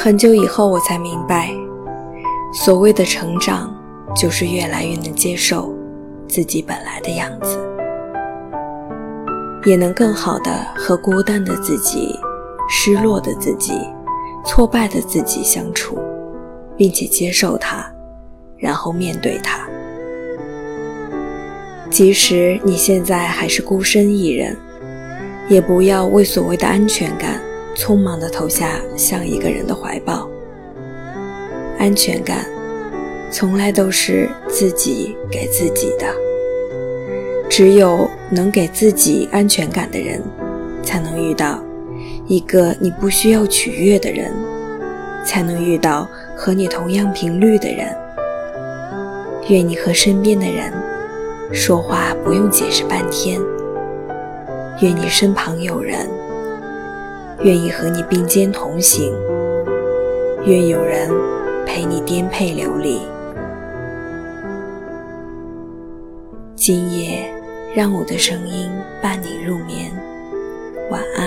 [0.00, 1.52] 很久以后，我才明白，
[2.52, 3.74] 所谓的成长，
[4.14, 5.74] 就是越来越能接受
[6.28, 7.58] 自己本来的样子，
[9.66, 12.16] 也能更好的和孤单的自己、
[12.68, 13.72] 失落的自己、
[14.46, 15.98] 挫败的自己相处，
[16.76, 17.84] 并且接受它，
[18.56, 19.68] 然后面对它。
[21.90, 24.56] 即使你现在还是孤身一人，
[25.48, 27.42] 也不要为所谓的安全感
[27.78, 30.28] 匆忙地投下像一个人的怀抱。
[31.78, 32.44] 安全感
[33.30, 36.12] 从来都是自己给自己的，
[37.48, 40.20] 只有能给自己安全感的人，
[40.82, 41.62] 才能遇到
[42.26, 44.34] 一个你不需要取悦的人，
[45.24, 47.86] 才能遇到和你同样频率的人。
[49.48, 50.72] 愿你和身边的人。
[51.50, 53.40] 说话不用解释半天。
[54.82, 56.06] 愿你身旁有人，
[57.42, 59.14] 愿意和你并肩同行，
[60.44, 61.08] 愿有人
[61.64, 63.00] 陪你颠沛流离。
[66.56, 67.32] 今夜，
[67.74, 68.68] 让我的声音
[69.00, 69.90] 伴你入眠。
[70.90, 71.17] 晚安